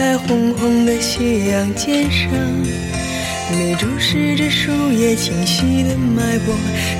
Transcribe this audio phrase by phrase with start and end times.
[0.00, 2.30] 在红红的夕阳肩上，
[3.52, 6.54] 你注视着树叶清晰的脉搏，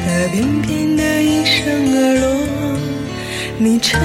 [0.04, 1.64] 它翩翩地应声
[1.94, 2.46] 而落。
[3.56, 3.98] 你沉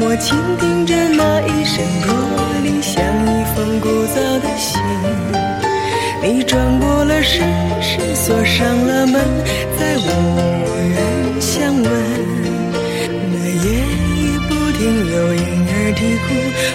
[0.00, 2.14] 默倾听着那一声驼
[2.64, 4.80] 铃，像一封古早的信。
[6.22, 7.46] 你转过了身，
[7.82, 9.20] 身锁上了门，
[9.78, 10.57] 在无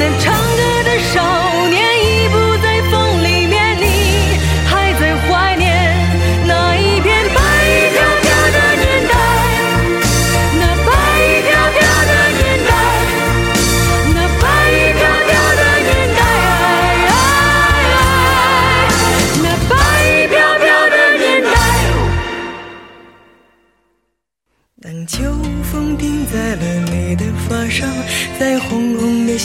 [0.00, 0.49] 口，那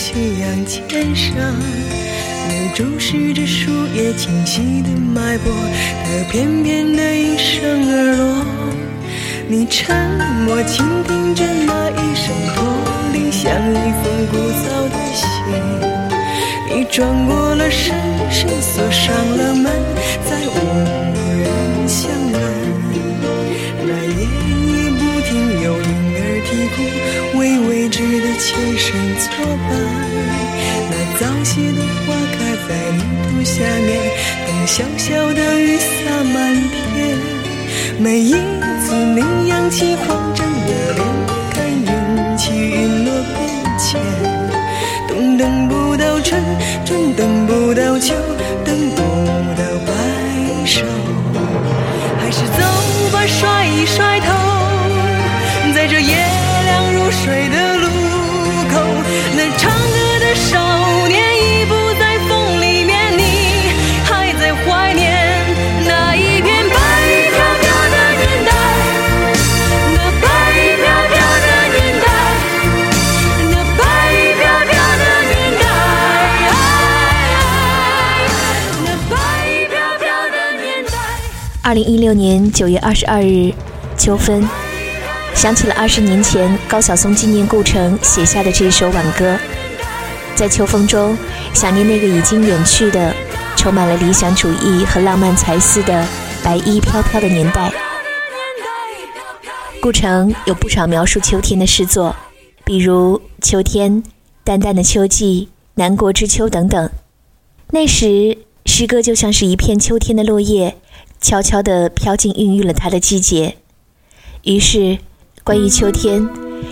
[0.06, 1.34] 斜阳肩上，
[2.48, 5.52] 你注视着树叶清晰的脉搏，
[6.04, 8.46] 它翩翩地应声而落。
[9.48, 9.96] 你沉
[10.46, 12.64] 默倾听着那一声驼
[13.14, 15.26] 铃，像一封古早的信。
[16.70, 17.96] 你转过了身，
[18.30, 19.72] 身锁上了门，
[31.58, 33.90] 那早谢的花开在泥土下面，
[34.46, 35.88] 等小小的雨洒
[36.34, 36.36] 满
[36.70, 37.18] 天。
[37.98, 41.00] 每一次你扬起慌张的脸，
[41.52, 43.40] 看云起云落变
[43.80, 44.02] 迁。
[45.08, 46.44] 冬等不到春，
[46.86, 48.14] 春等不到秋，
[48.66, 49.02] 等不
[49.56, 49.94] 到白
[50.66, 50.82] 首，
[52.20, 52.60] 还是走
[53.14, 54.28] 吧，甩一甩头，
[55.74, 56.16] 在这夜
[56.66, 57.06] 凉如。
[57.12, 57.58] 水的
[81.66, 83.52] 二零一六年九月二十二日，
[83.98, 84.48] 秋分。
[85.34, 89.36] 想起了二十年前高晓松纪念顾城写下的这首挽歌，
[90.36, 91.18] 在秋风中
[91.56, 93.12] 想念那个已经远去的、
[93.58, 96.08] 充满了理想主义和浪漫才思的
[96.44, 97.74] 白衣飘飘的年代。
[99.82, 102.16] 顾城有不少描述秋天的诗作，
[102.64, 103.92] 比如《秋天》
[104.44, 106.92] 《淡淡的秋季》《南国之秋》等等。
[107.72, 108.38] 那时
[108.68, 110.78] 诗歌就像是一片秋天的落叶，
[111.20, 113.58] 悄悄地飘进孕育了它的季节，
[114.44, 115.00] 于是。
[115.44, 116.28] 关于秋天，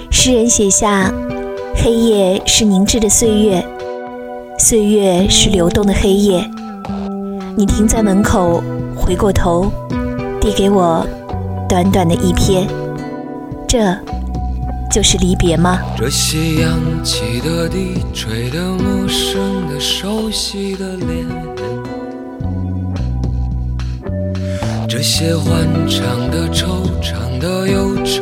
[0.10, 1.14] 诗人写下：
[1.76, 3.64] 黑夜是凝滞的岁月，
[4.58, 6.44] 岁月是流动的黑夜。
[7.56, 8.64] 你停在门口，
[8.96, 9.72] 回过头，
[10.42, 11.06] 递给我
[11.70, 12.68] 短短的一瞥，
[13.68, 13.96] 这
[14.90, 15.80] 就是离别吗？
[15.96, 21.28] 这些扬起的低垂的陌生的熟悉的脸，
[24.96, 28.22] 这些欢唱的惆怅的忧愁。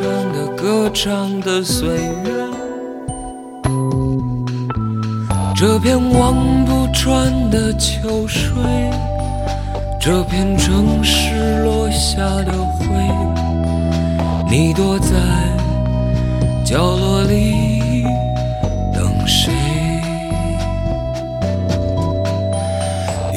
[0.56, 2.32] 歌唱的岁月，
[5.54, 8.50] 这片望不穿的秋水，
[10.00, 12.86] 这片城市落下的灰，
[14.50, 15.14] 你躲在
[16.64, 17.61] 角落里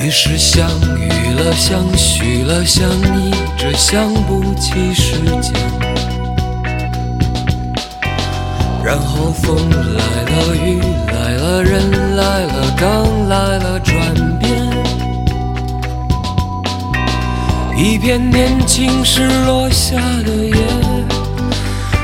[0.06, 0.70] 于是相
[1.00, 2.88] 遇了，相许了，相
[3.20, 5.52] 依，着，想不起时间。
[8.84, 9.58] 然后风
[9.96, 13.98] 来了，雨来了，人来了，刚来了，转
[14.38, 14.54] 变。
[17.76, 20.56] 一片年轻时落下的叶，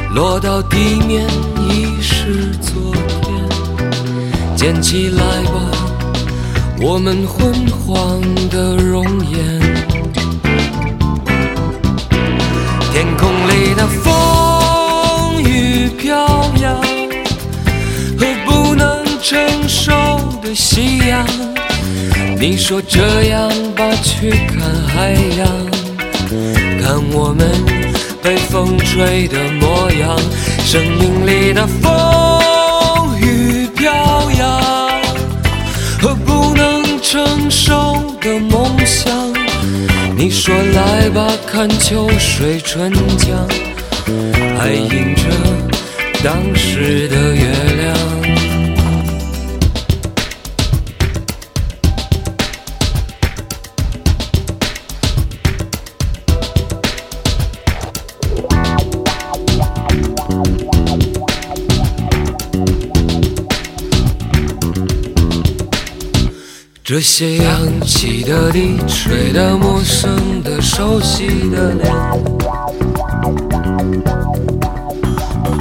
[0.10, 1.24] 落到地面
[1.70, 3.48] 已是昨天。
[4.56, 5.71] 捡起来吧，
[6.84, 8.20] 我们昏黄
[8.50, 9.62] 的容颜。
[12.92, 16.18] 天空里的风雨飘
[16.62, 16.76] 摇
[18.18, 19.94] 和不能承受
[20.42, 21.26] 的夕阳。
[22.40, 25.48] 你说这样吧去看海洋
[26.82, 27.48] 看我们
[28.24, 30.20] 被风吹的模样
[30.66, 32.21] 生命里的风
[37.02, 37.74] 成熟
[38.22, 39.12] 的梦想。
[40.16, 43.48] 你说来吧，看秋水春江，
[44.58, 45.24] 还映着
[46.24, 47.52] 当时的月
[47.82, 48.31] 亮。
[66.94, 71.90] 这些扬起的低垂的陌生的熟悉的脸，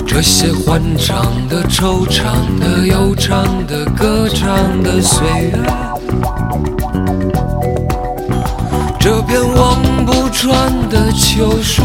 [0.04, 2.24] 这些欢唱的惆怅
[2.58, 5.52] 的悠长的歌唱的岁月，
[8.98, 10.52] 这片望不穿
[10.88, 11.84] 的秋水，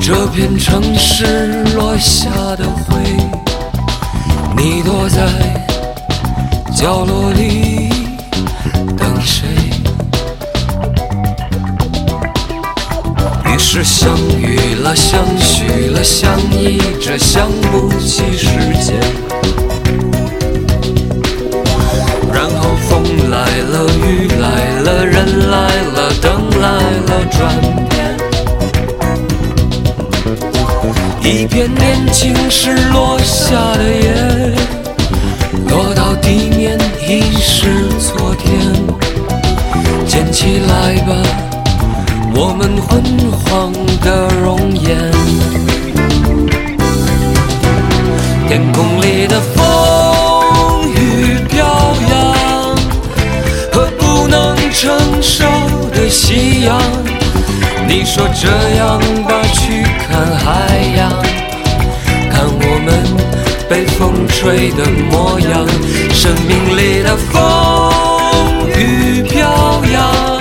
[0.00, 3.16] 这片城市落下的灰，
[4.56, 5.57] 你躲在
[6.78, 7.88] 角落里
[8.96, 9.48] 等谁？
[13.44, 13.58] 于。
[13.58, 18.46] 是相遇了，相许了，相依着，相不起时
[18.80, 18.94] 间。
[22.32, 24.46] 然后风来了，雨来
[24.82, 26.68] 了，人来了，灯来
[27.08, 27.38] 了，转
[27.88, 28.16] 变。
[31.24, 34.54] 一片年轻时落下的叶，
[37.08, 38.60] 已是昨天。
[40.06, 41.16] 捡起来吧。
[42.34, 43.02] 我们昏
[43.32, 43.72] 黄
[44.02, 44.96] 的容颜，
[48.46, 49.56] 天空里的风
[50.92, 51.64] 雨飘
[52.10, 52.12] 扬
[53.72, 54.86] 和不能承
[55.22, 55.44] 受
[55.92, 56.78] 的夕阳。
[57.88, 60.46] 你说这样吧，去看海
[60.96, 60.97] 洋，
[63.98, 65.66] 风吹的模样，
[66.12, 67.92] 生命里的风
[68.68, 70.38] 雨飘扬。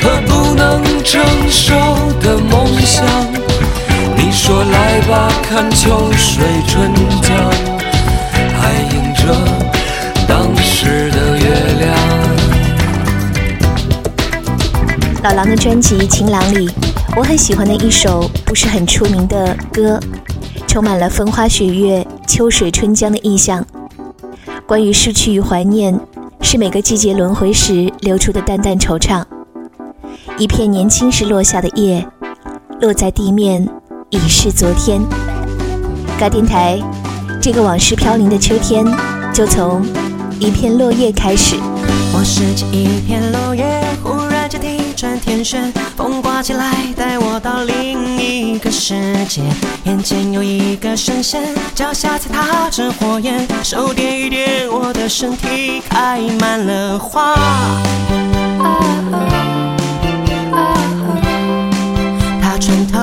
[0.00, 1.74] 和不能承受
[2.22, 3.04] 的梦想。
[4.16, 6.90] 你说来吧，看秋水春
[7.20, 7.36] 江，
[8.58, 9.22] 还映着
[10.26, 11.44] 当时的月
[11.80, 11.94] 亮。
[15.22, 16.70] 老狼的专辑《晴朗》里，
[17.14, 20.00] 我很喜欢的一首不是很出名的歌，
[20.68, 23.64] 充满了风花雪月、秋水春江的意象。
[24.66, 25.98] 关于失去与怀念，
[26.42, 29.24] 是每个季节轮回时流出的淡淡惆怅。
[30.38, 32.06] 一片年轻时落下的叶，
[32.82, 33.66] 落在地面，
[34.10, 35.00] 已是昨天。
[36.20, 36.78] 嘎电台，
[37.40, 38.86] 这个往事飘零的秋天，
[39.32, 39.82] 就从
[40.38, 41.56] 一片落叶开始。
[42.14, 44.10] 我拾起一片落叶，忽
[45.28, 48.94] 天旋，风刮起来，带我到另一个世
[49.26, 49.42] 界。
[49.84, 57.34] 眼前有一个神仙，脚下踩踏着火焰，手点一点我的身体，开满了花。
[62.58, 62.98] 穿透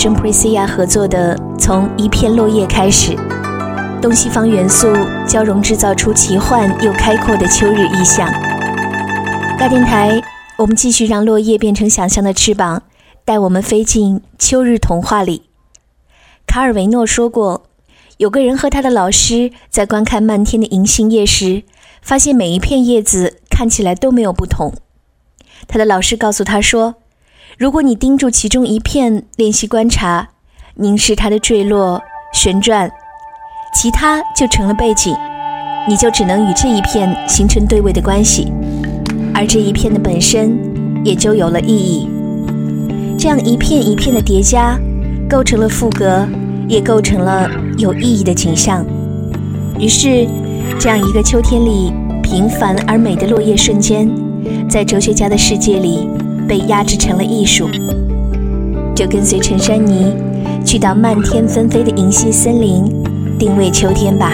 [0.00, 3.12] 和独立女声 Priscilla 合作的《从一片落叶开始》，
[4.00, 4.88] 东西方元素
[5.28, 8.26] 交融，制造出奇幻又开阔的秋日意象。
[9.58, 10.18] 大电台，
[10.56, 12.84] 我们继续让落叶变成想象的翅膀，
[13.26, 15.42] 带我们飞进秋日童话里。
[16.46, 17.64] 卡尔维诺说过，
[18.16, 21.64] 有个人和他的老师在观看漫天的银杏叶时，
[22.00, 24.72] 发现每一片叶子看起来都没有不同。
[25.68, 26.94] 他的老师告诉他说。
[27.60, 30.26] 如果你盯住其中一片练习观察，
[30.76, 32.00] 凝视它的坠落、
[32.32, 32.90] 旋转，
[33.74, 35.14] 其他就成了背景，
[35.86, 38.50] 你就只能与这一片形成对位的关系，
[39.34, 40.58] 而这一片的本身
[41.04, 42.08] 也就有了意义。
[43.18, 44.80] 这样一片一片的叠加，
[45.28, 46.26] 构成了副格，
[46.66, 48.82] 也构成了有意义的景象。
[49.78, 50.26] 于是，
[50.78, 54.10] 这样一个秋天里平凡而美的落叶瞬间，
[54.66, 56.08] 在哲学家的世界里。
[56.50, 57.70] 被压制成了艺术，
[58.92, 60.12] 就跟随陈珊妮
[60.66, 62.84] 去到漫天纷飞的银杏森林，
[63.38, 64.32] 定位秋天吧。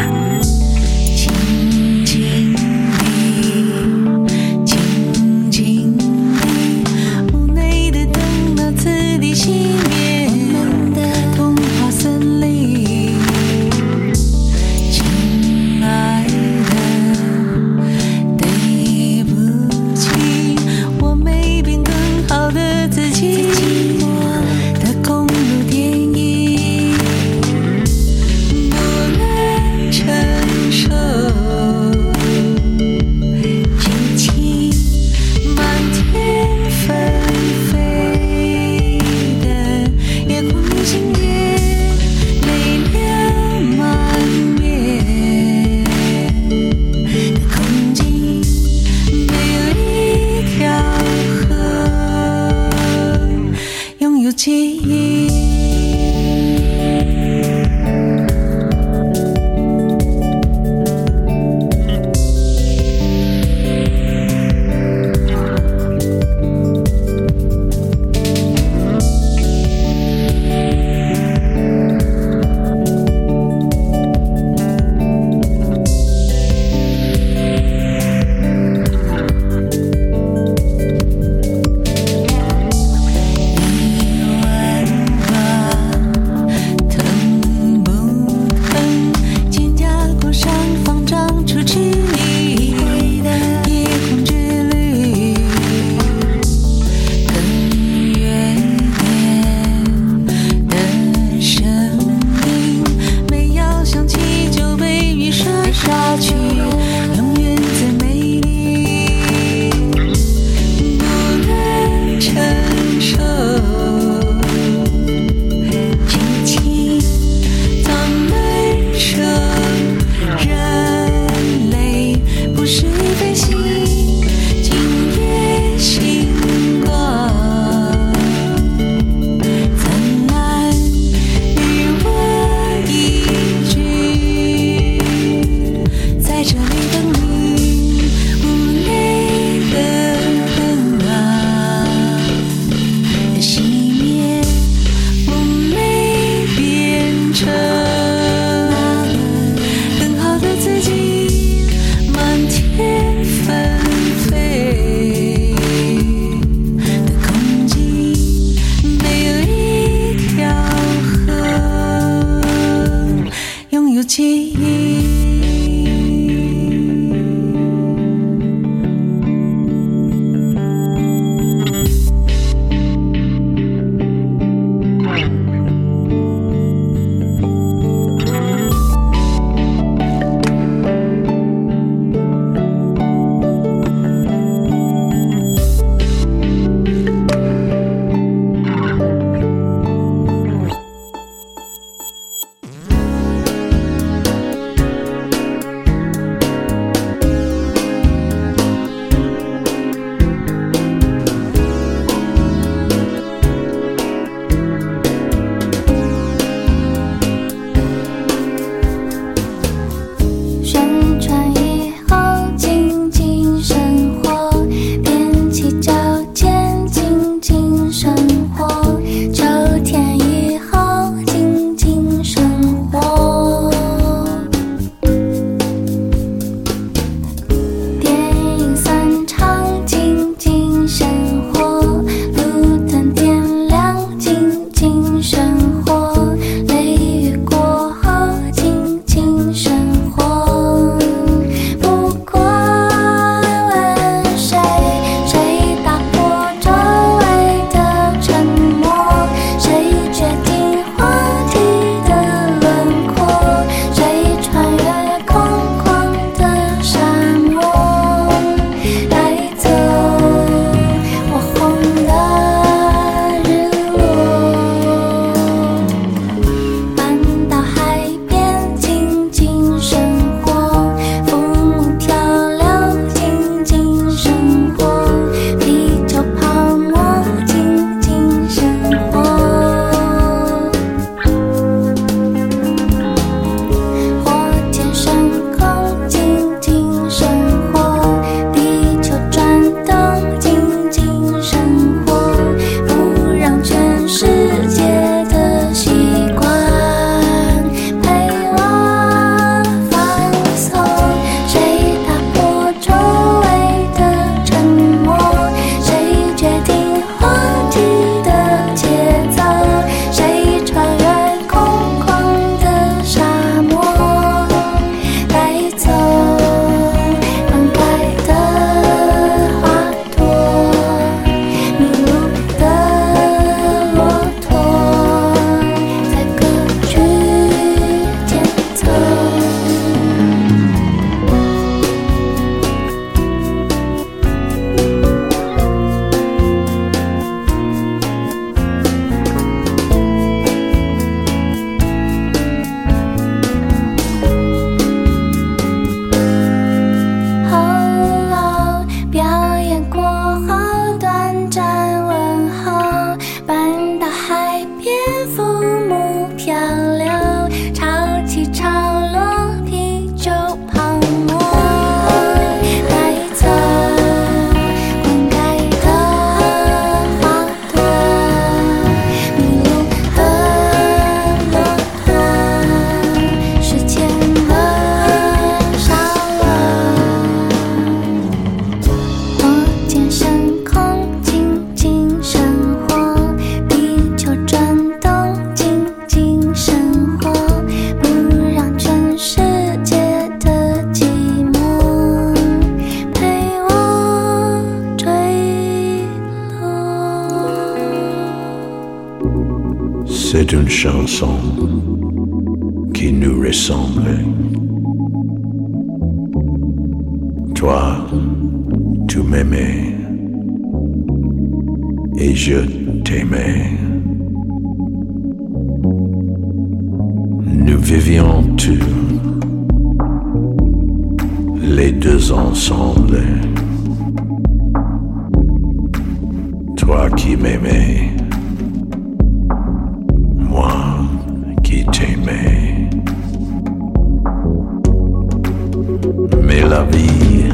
[436.76, 437.45] La vie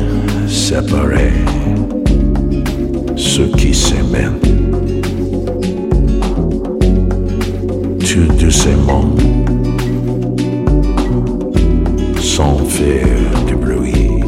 [0.48, 1.44] séparait
[3.14, 4.36] ceux qui s'aimaient.
[8.08, 9.06] Tout doucement,
[12.20, 14.24] sans faire de bruit.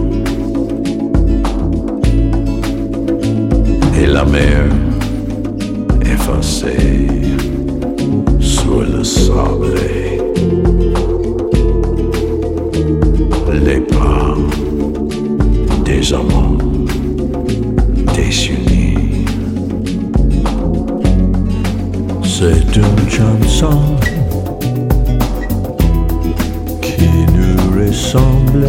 [4.00, 4.62] Et la mer
[6.14, 7.08] effacée
[8.38, 9.74] sur le sable.
[13.66, 14.34] Les pas
[15.94, 16.58] des amants
[18.14, 19.26] désunis.
[22.22, 23.78] C'est une chanson
[26.82, 28.66] qui nous ressemble.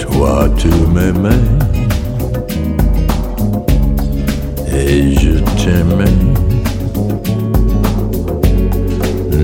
[0.00, 1.48] Toi, tu m'aimais
[4.74, 6.18] et je t'aimais.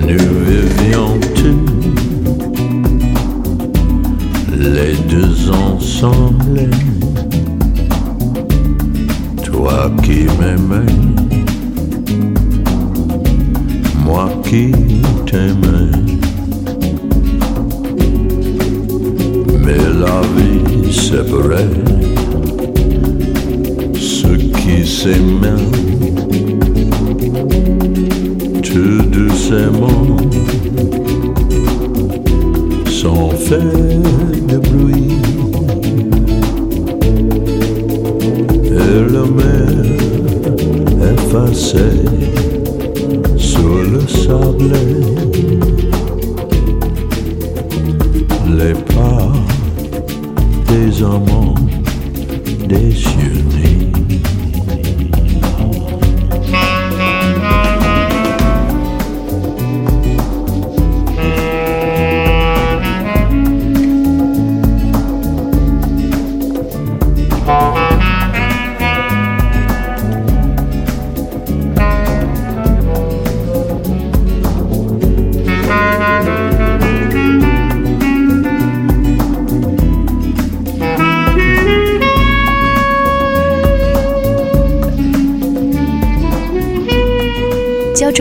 [0.08, 1.67] Nous vivions tous
[5.50, 6.70] ensemble.
[9.44, 10.97] Toi qui m'aimais,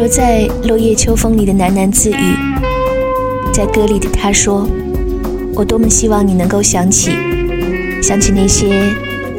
[0.07, 2.35] 在落叶秋风里的喃喃自语，
[3.51, 4.67] 在歌里的他说
[5.53, 7.11] ：“我多么希望你能够想起，
[8.01, 8.93] 想起那些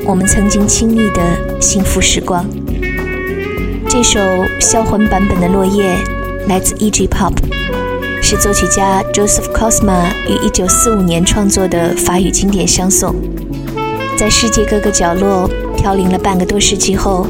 [0.04, 2.44] 我们曾经亲密的幸福时光。”
[3.88, 4.20] 这首
[4.60, 5.94] 销魂版本的《落叶》
[6.48, 7.08] 来自 E.G.
[7.08, 7.32] Pop，
[8.20, 13.14] 是作曲家 Joseph Cosma 于1945年创作的法语经典相送，
[14.16, 17.26] 在世界各个角落飘零了半个多世纪后。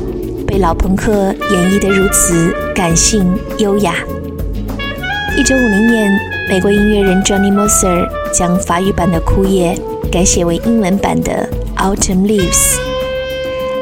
[0.60, 3.24] 老朋克演绎得如此感性
[3.58, 3.94] 优雅。
[5.36, 6.10] 一九五零年，
[6.48, 9.78] 美国音乐人 Johnny Mercer 将法语版的《枯叶》
[10.10, 12.74] 改写为英文版的《Autumn Leaves》。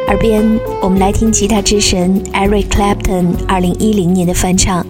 [0.09, 4.87] 耳边，我们来听吉他之神 Eric Clapton 二零一零年的翻唱。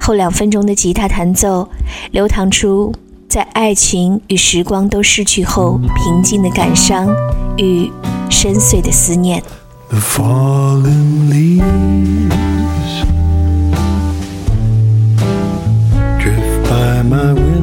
[0.00, 1.68] 后两分钟的吉他弹奏，
[2.10, 2.92] 流淌出
[3.28, 7.08] 在爱情与时光都逝去后平静的感伤
[7.56, 7.88] 与
[8.28, 9.40] 深邃的思念。
[9.88, 11.62] The fallen leaves
[16.22, 17.57] drift by my window.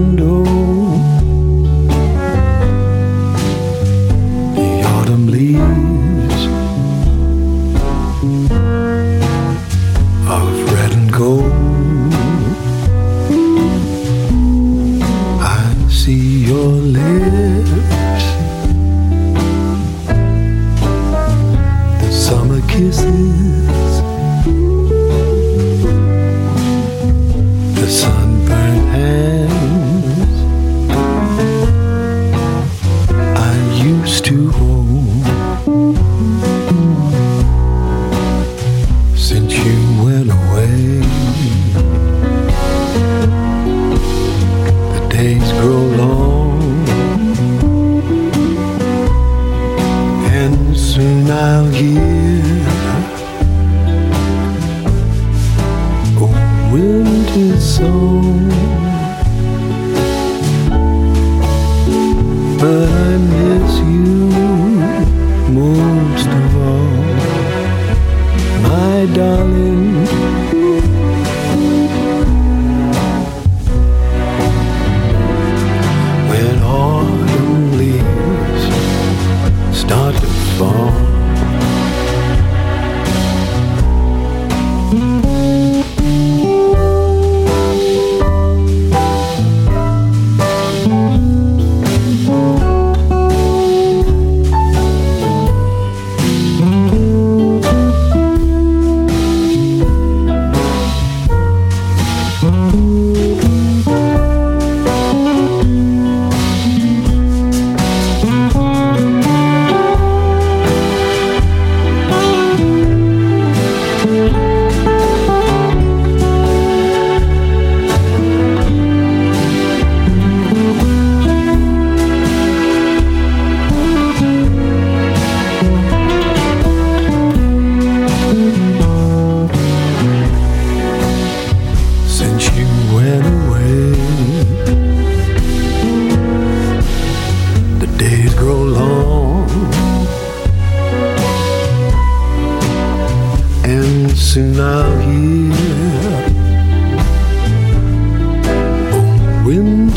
[144.35, 145.55] Soon I'll hear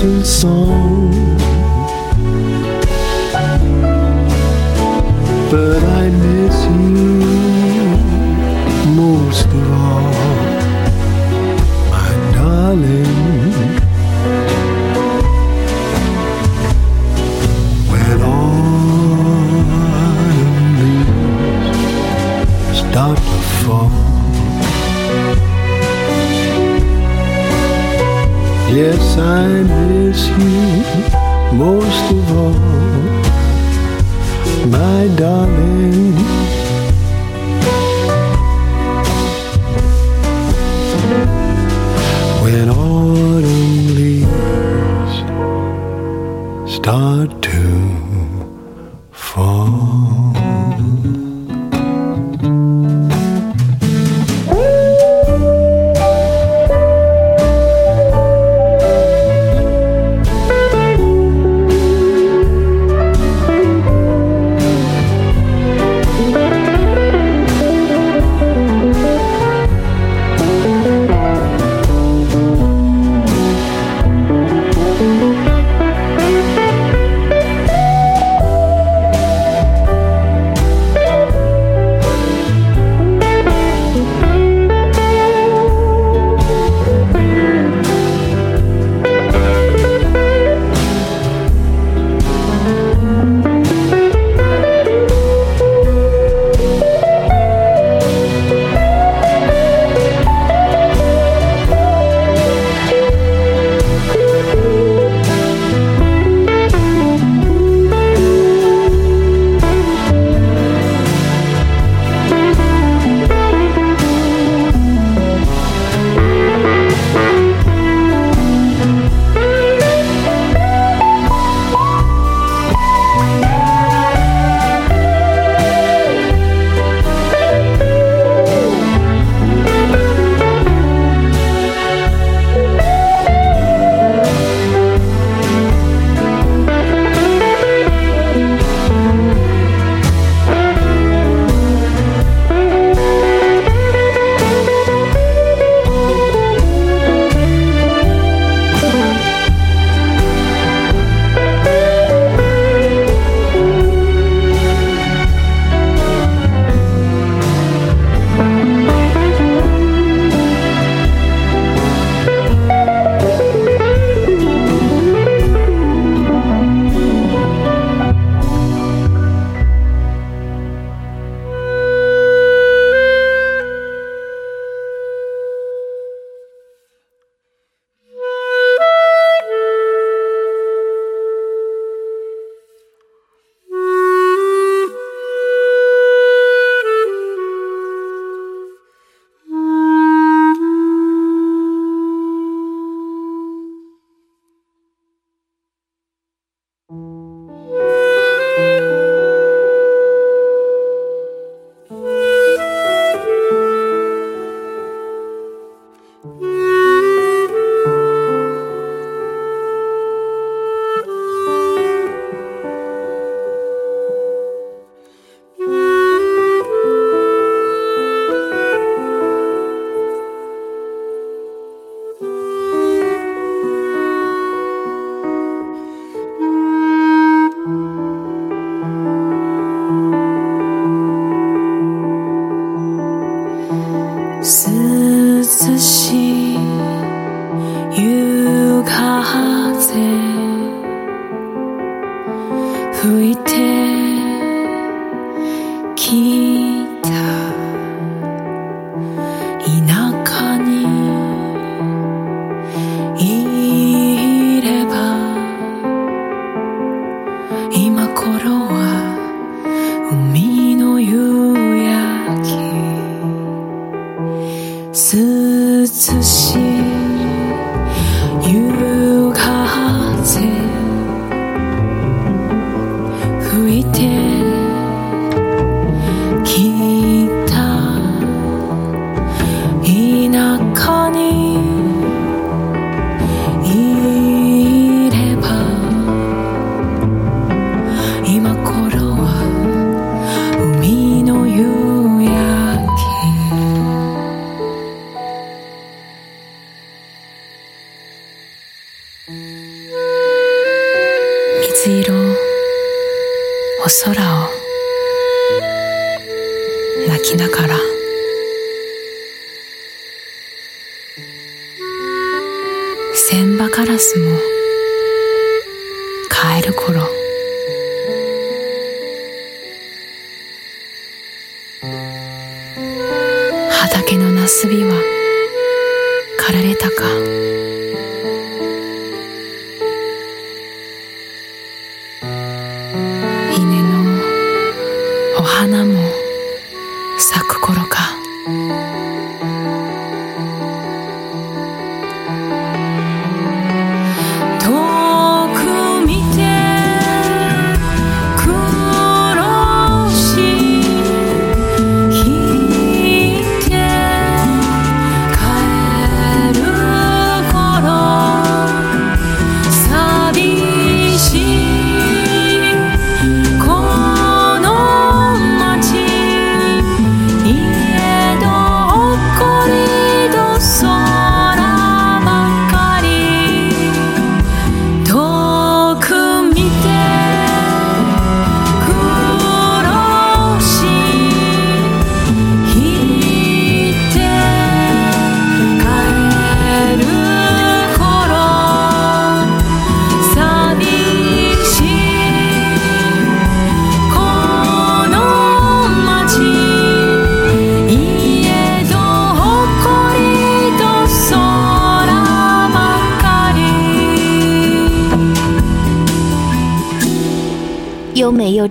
[0.00, 0.97] a song.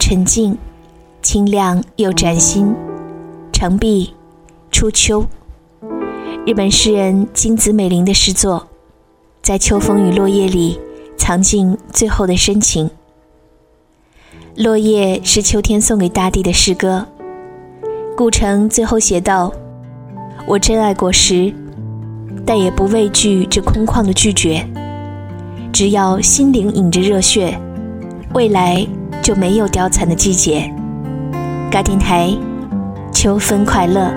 [0.09, 0.57] 沉静、
[1.21, 2.73] 清亮又崭新。
[3.51, 4.13] 澄碧，
[4.71, 5.25] 初秋，
[6.45, 8.69] 日本诗人金子美玲的诗作，
[9.41, 10.79] 在秋风与落叶里
[11.17, 12.89] 藏进最后的深情。
[14.55, 17.05] 落叶是秋天送给大地的诗歌。
[18.15, 19.51] 顾城最后写道
[20.47, 21.53] ：“我真爱果实，
[22.45, 24.65] 但也不畏惧这空旷的拒绝。
[25.73, 27.59] 只要心灵引着热血，
[28.33, 28.87] 未来
[29.27, 30.73] 就没有凋残的季节。
[31.69, 32.33] 嘎电台，
[33.11, 34.09] 秋分快乐。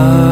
[0.00, 0.29] love.